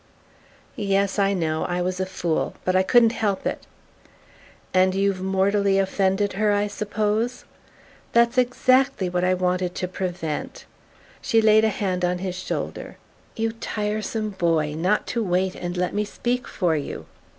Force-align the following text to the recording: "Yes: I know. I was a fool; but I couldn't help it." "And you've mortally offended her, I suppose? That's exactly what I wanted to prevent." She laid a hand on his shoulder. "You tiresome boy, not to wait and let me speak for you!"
"Yes: 0.75 1.19
I 1.19 1.33
know. 1.33 1.63
I 1.65 1.79
was 1.83 1.99
a 1.99 2.07
fool; 2.07 2.55
but 2.65 2.75
I 2.75 2.81
couldn't 2.81 3.11
help 3.11 3.45
it." 3.45 3.67
"And 4.73 4.95
you've 4.95 5.21
mortally 5.21 5.77
offended 5.77 6.33
her, 6.33 6.51
I 6.51 6.65
suppose? 6.65 7.45
That's 8.11 8.35
exactly 8.35 9.09
what 9.09 9.23
I 9.23 9.35
wanted 9.35 9.75
to 9.75 9.87
prevent." 9.87 10.65
She 11.21 11.39
laid 11.39 11.63
a 11.63 11.69
hand 11.69 12.03
on 12.03 12.17
his 12.17 12.33
shoulder. 12.35 12.97
"You 13.35 13.51
tiresome 13.51 14.31
boy, 14.31 14.73
not 14.75 15.05
to 15.13 15.23
wait 15.23 15.53
and 15.53 15.77
let 15.77 15.93
me 15.93 16.03
speak 16.03 16.47
for 16.47 16.75
you!" 16.75 17.05